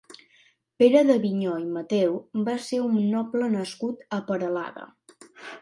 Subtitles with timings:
[0.83, 2.17] Pere d'Avinyó i Mateu
[2.49, 4.91] va ser un noble nascut a Peralada.